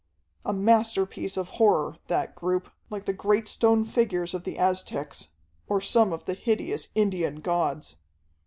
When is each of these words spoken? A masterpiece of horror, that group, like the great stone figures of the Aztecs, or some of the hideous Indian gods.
A 0.43 0.51
masterpiece 0.51 1.37
of 1.37 1.49
horror, 1.61 1.97
that 2.07 2.33
group, 2.33 2.71
like 2.89 3.05
the 3.05 3.13
great 3.13 3.47
stone 3.47 3.85
figures 3.85 4.33
of 4.33 4.45
the 4.45 4.57
Aztecs, 4.57 5.27
or 5.67 5.79
some 5.79 6.11
of 6.11 6.25
the 6.25 6.33
hideous 6.33 6.89
Indian 6.95 7.35
gods. 7.39 7.97